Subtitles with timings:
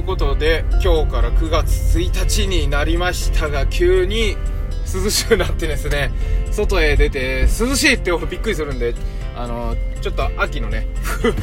[0.00, 4.36] いうことで今日から9月1日になりましたが急に
[4.92, 6.10] 涼しくなってですね
[6.50, 8.94] 外へ出て涼しいってびっくりするんで
[9.36, 10.88] あのちょっと秋のね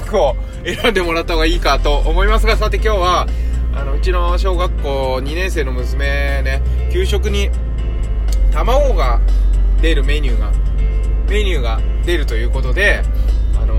[0.05, 0.35] 服を
[0.65, 3.27] 選んでもらった方がいいかと思いますがさて今日は
[3.75, 6.61] あのうちの小学校2年生の娘ね
[6.91, 7.51] 給食に
[8.51, 9.21] 卵が
[9.81, 10.51] 出るメニューが
[11.29, 13.03] メニューが出るということで、
[13.61, 13.75] あの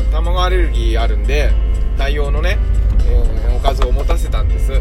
[0.00, 1.52] ー、卵アレルギーあるんで
[1.96, 2.58] 対応のね、
[3.58, 4.80] おかずを持たせたんです。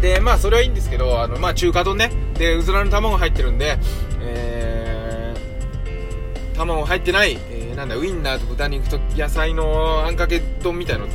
[0.00, 2.10] でまあそれはいいんですけどあの、まあ、中華丼ね。
[2.34, 3.78] でうずらの卵入ってるんで、
[4.20, 11.06] えー、卵入ってない、えー、なんだウインナーと豚肉と野菜のあんかけ丼みたいの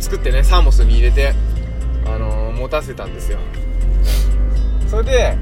[0.00, 1.34] 作ってねサーモスに入れて、
[2.06, 3.38] あの持たせたんですよ。
[4.88, 5.38] それで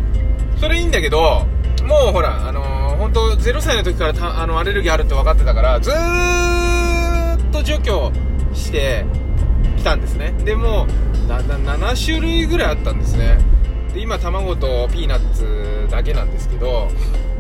[0.59, 1.47] それいいんだけど
[1.85, 8.13] もうほら、あのー、本当0歳の時からあのアレルギーあるって分かってたからずーっと除去
[8.55, 9.05] して
[9.83, 10.33] きたんですね。
[10.45, 10.87] でも
[11.27, 13.39] 7種類ぐらいあったんですね。
[13.93, 16.89] で今卵とピーナッツだけなんですけど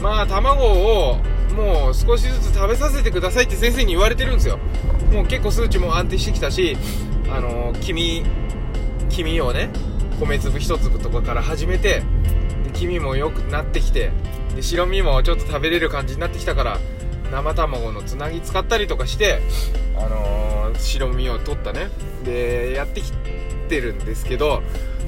[0.00, 1.18] まあ卵を
[1.56, 4.58] もう少しずつ食べさせてくださいって先生に言われてるんですよ。
[5.12, 6.76] もう結構数値も安定してきたし
[7.30, 8.24] あの黄身
[9.08, 9.70] 黄身をね
[10.18, 12.02] 米粒1粒とかから始めて
[12.74, 14.10] 黄身も良くなってきて
[14.56, 16.78] で白身もちょっと食べれる感じになってきたから
[17.30, 19.40] 生卵のつなぎ使ったりとかして、
[19.96, 21.90] あのー、白身を取ったね。
[22.24, 23.12] でやってき
[23.68, 24.62] てるんですけど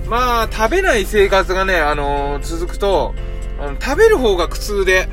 [0.09, 3.15] まあ食べない生活がね、あのー、続くと
[3.61, 5.09] あの食べる方が苦痛で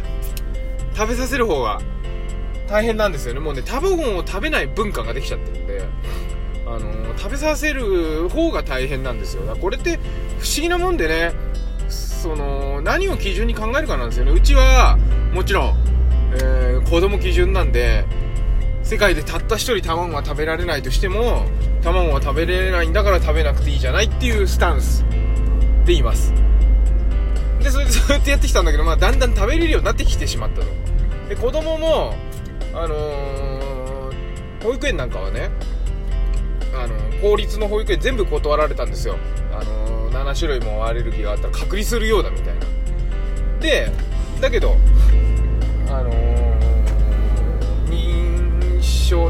[0.96, 1.80] 食べさせる方が
[2.68, 3.40] 大変なんですよね。
[3.40, 5.84] もうね卵を食べない文化ができちゃってるんで
[6.66, 9.42] あのー、食べさせる方が大変なんですよ。
[9.42, 9.98] だからこれって
[10.40, 11.34] 不思議なもんでね
[11.90, 14.32] その何を基準に考えるかなんですよね。
[14.32, 14.98] うちは
[15.34, 15.76] もちろん、
[16.36, 18.06] えー、子供基準なんで
[18.84, 21.46] 世界でたった1人卵が食べられないとしても
[21.82, 25.04] 卵は食べれないんだから食べなくていいじゃないっていうスタンス
[25.86, 26.34] で言います。
[27.60, 30.68] でそれでそうやってやってきたんだけど、まあ、だんだん食べれるようになってきてしまったと
[31.30, 32.16] で子供も
[32.74, 35.52] あのー、保育園なんかはね
[36.74, 39.18] あの公立の保育園全部断られたんですよ。
[39.52, 42.62] あのー7種類もアレルギーがあったら隔離するようだみたいな。
[43.60, 43.92] で
[44.40, 44.76] だけど
[45.88, 46.12] あの、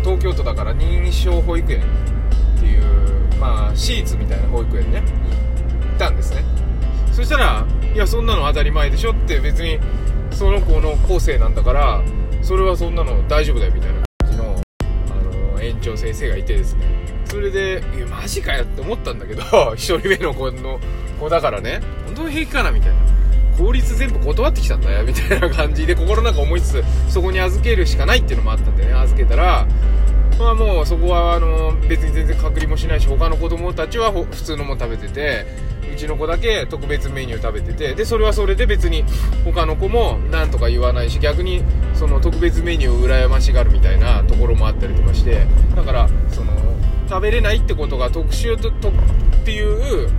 [0.02, 1.81] 東京都だから認証保育園
[2.58, 2.81] っていう
[3.40, 5.02] まあ私立みたいな保育園ね。
[5.02, 6.44] 行ったんですね。
[7.12, 9.80] そしたらいやそんなの当たり前でしょって別に
[10.31, 12.02] その子の個性なんだから
[12.42, 14.02] それはそんなの大丈夫だよみたいな。
[14.25, 14.62] 感じの、
[15.12, 16.86] あの、園長先生がいてですね。
[17.25, 19.42] それでいやマジかよって思ったんだけど
[19.74, 20.80] 1人目の子の
[21.19, 21.81] 子だからね。
[22.06, 22.96] 本当に平気かなみたいな。
[23.62, 28.94] 法律全部断ってきたんだよ みたいな感じで心の中思いつつそこに預けるしかないっていうのもあったんでね。
[28.94, 29.68] 預けたら
[30.40, 35.46] まあもうそこはあの別に全然隔離もしないし他の子供たちは普通のも食べてて
[35.94, 39.04] うちの子だけ特別メニュー食べててでそれはそれで別に
[39.46, 45.46] 他の子も何とか言わないし逆にその特別メニューを羨ましがるみたいなところもあったりとかして
[45.76, 46.54] だからその
[47.08, 48.92] 食べれないってことが特殊ととっ
[49.46, 50.10] ていう、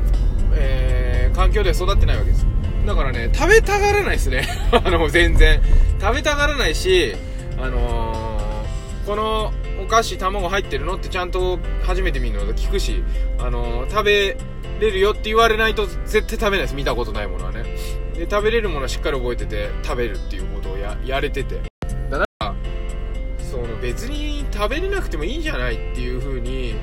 [0.55, 2.52] えー、環境では育ってないわけです。
[2.87, 4.47] だからね食べたがらないですね。
[4.73, 5.61] あの全然。
[6.01, 7.15] 食べたがらないし
[7.59, 13.05] あのー、このお菓子卵入ってるのってちゃんと初めて見るので聞くし、
[13.39, 14.37] あのー、食べ
[14.81, 16.75] れるよって言われないと絶対食べないです。
[16.75, 17.63] 見たことないものはね。
[18.15, 21.61] で食べれるものはしっかり覚えてて食べるっていうことをややれてて。
[22.11, 22.55] だから
[23.39, 26.75] その別に食べれなくてもいいんじゃないっていう風に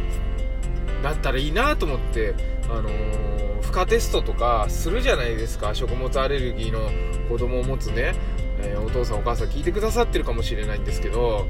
[1.03, 2.33] なったらいいなと思って、
[2.69, 5.75] あのー、負荷テストとかするじゃないですか。
[5.75, 6.89] 食物アレルギーの
[7.29, 8.15] 子供を持つね、
[8.61, 11.47] えー、お父さんお母さん聞いてくださってるかもしれないんですけど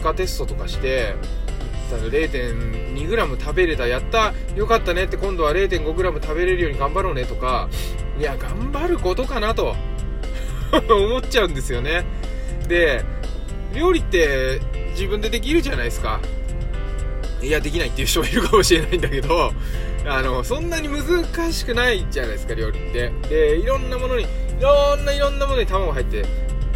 [0.00, 1.14] 負荷テストとかして
[1.90, 7.68] 0.2g 食べれたやったよかったねって今度は 0.5g 食べれるように頑張ろうねとか
[8.18, 9.76] いや頑張ることかなと
[10.90, 12.04] 思っちゃうんですよね。
[12.66, 13.04] で
[13.74, 16.20] 料理って自分でできるじゃないですか。
[17.42, 19.52] いやできないっていう人もいるかもしれないんだけど
[20.06, 23.10] あのそんなに難しくないじゃないですか料理って。
[23.28, 24.26] でいろんなものにい
[24.60, 26.22] ろんないろんなものに卵入って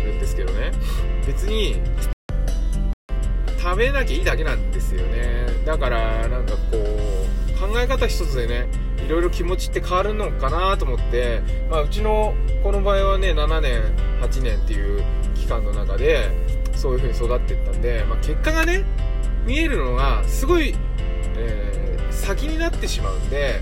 [0.02, 0.72] るんですけどね。
[1.26, 1.80] 別に
[3.58, 5.46] 食べなきゃいいだけなんですよね。
[5.66, 8.66] だからなんかこう考え方一つでね
[9.04, 13.82] いろいろ気持ちって変わるのかなと思って、まあ、うちのこの場合はね7年
[14.20, 15.02] 8年っていう
[15.34, 16.30] 期間の中で
[16.74, 18.84] そういう風に育っていったんで、まあ、結果がね
[19.44, 20.74] 見えるのがすごい、
[21.36, 21.87] えー、
[22.18, 23.60] 先になってしまうんで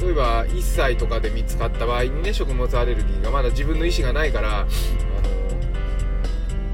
[0.00, 4.66] 例えば1歳とかで見つかった場合にね食物アレルギーがまだ自分の意思がないからあ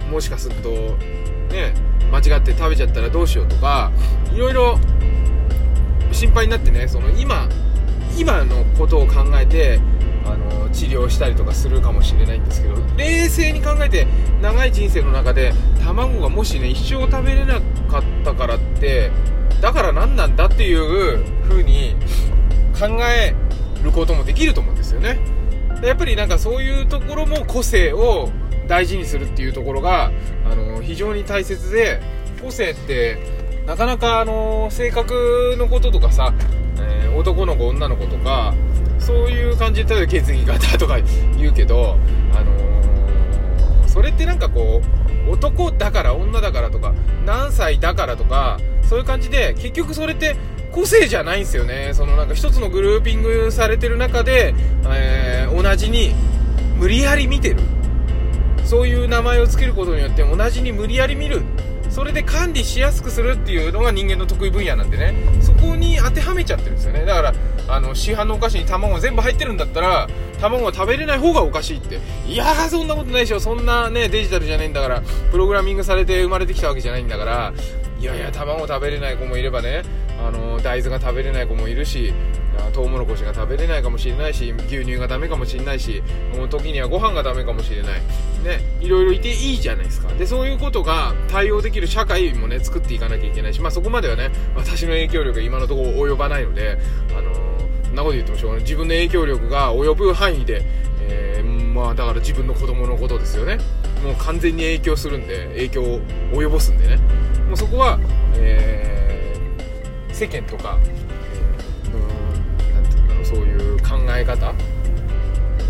[0.04, 0.70] のもしかすると
[1.52, 1.74] ね
[2.10, 3.92] 間違って食べちゃったらどうしようとか
[4.32, 4.78] いろいろ
[6.12, 7.48] 心配になってねその今
[8.18, 9.80] 今のことを考えて
[10.26, 14.06] あの治療したりとかするかもしれないんですけど冷静に考えて
[14.42, 15.52] 長い人生の中で
[15.82, 19.10] 卵がもしね一生食べれなかったからって
[19.60, 21.94] だから何なんだっていう風に
[22.78, 23.34] 考え
[23.82, 25.18] ることもできると思うんですよね。
[25.82, 28.30] やっぱりなんかそういうところも個性を
[28.68, 30.10] 大事にするっていうところが
[30.50, 32.00] あの非常に大切で
[32.42, 33.18] 個性って
[33.66, 36.34] なかなかあの性格のこととかさ、
[36.78, 38.54] えー、男の子女の子とか
[38.98, 40.98] そういう感じで例えば血液型とか
[41.38, 41.96] 言うけど、
[42.34, 44.82] あのー、それってなんかこ
[45.26, 48.58] う男だから女だからとか何歳だからとか
[48.90, 50.34] そういう感じで結局それって
[50.72, 51.92] 個性じゃないんですよね。
[51.94, 54.52] そのなんか一つのグルーピングされてる中で、
[54.88, 56.12] えー、同じに
[56.76, 57.60] 無理やり見てる。
[58.64, 61.42] そういう名前を付けることによって同じに無理やり見る。
[61.88, 65.14] それで管理しやすくするっていうのが人間の得意分野なんでね。
[65.40, 67.04] そこに当てはめちゃってるんですよね。
[67.04, 67.34] だから
[67.68, 70.08] あの市販のお菓子に卵が全部入ってるんだったら
[70.40, 72.00] 卵が食べれない方がおかしいって。
[72.26, 73.38] いやーそんなことないでしょ。
[73.38, 75.00] そんなねデジタルじゃないんだから
[75.30, 77.52] プログラミングされて生まれてきたわけじゃないんだから
[78.00, 79.82] いやいや卵食べれない子もいればね
[80.18, 82.14] あの大豆が食べれない子もいるし
[82.72, 86.02] トウモロコシが食べれないかもしれないし牛乳がダメかもしれないし
[86.34, 88.00] もう時にはご飯がダメかもしれない。
[88.42, 90.08] ねいろいろいていいじゃないですか。
[90.14, 96.78] でそういうことが対応できる社会もね作っていかなきゃいけないしまあそこまではね私の影響力が今のところ及ばないので
[97.16, 97.34] あの
[97.84, 98.62] そんなこと言ってもしょうがない。
[98.62, 100.62] 自分の影響力が及ぶ範囲で、
[101.02, 103.58] えー、まあだから自分の子供のことですよね。
[104.02, 106.00] もう完全に影響するんで影響を
[106.32, 106.98] 及ぼすんでね。
[107.50, 107.98] もうそこは、
[108.36, 114.54] えー、世間とか、えー、なんていうんだろうそういう考え方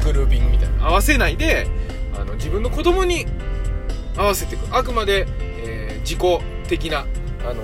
[0.05, 1.67] グルーピングみたいな合わせないで
[2.15, 3.25] あの自分の子供に
[4.15, 4.77] 合わせていく。
[4.77, 5.27] あくまで、
[5.65, 6.19] えー、自己
[6.69, 7.07] 的な
[7.49, 7.63] あの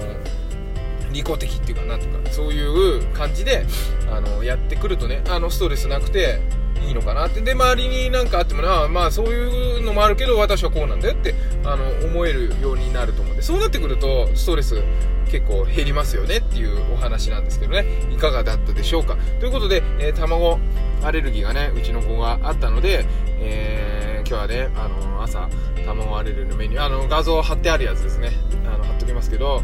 [1.12, 3.66] 利己的っていうかなんとかそういう感じで
[4.10, 6.40] あのやってくるとねあのストレスなくて
[6.86, 7.40] いいのかなって。
[7.40, 11.34] で周りに何かあってもなまあそういうのもあるけど私はこうなんだよって
[11.64, 13.42] あの思えるようになると思うんで。
[13.42, 14.82] そうなってくるとストレス
[15.30, 17.84] 結構減りますよねっていうお話なんですけどね。
[18.12, 19.16] いかがだったでしょうか。
[19.40, 20.58] ということで、えー、卵
[21.02, 23.04] アレルギーがねうちの子があったので、
[23.38, 25.48] えー、今日はねあの朝
[25.84, 28.30] 卵アレルギーのメニューあの画像貼ってあるやつですね。
[28.66, 29.62] あの貼っときますけど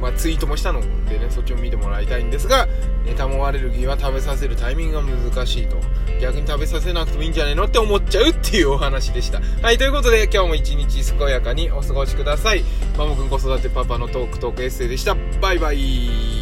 [0.00, 2.66] まあ、ツイートもしたのでねそっちも見てもらいたいんですが、
[3.04, 5.76] 妬もアレルギーは食べさせるタイミングが難しいと。
[6.20, 9.40] 逆に食べさせなくてもいいんじゃないのって思っちゃうっていうお話でした。
[9.62, 12.64] はいということで今日も一日健やかにお過ごしください。
[12.96, 15.16] マモくん子育てパパのトークトークエッセイでした。
[15.40, 16.39] バイバイ。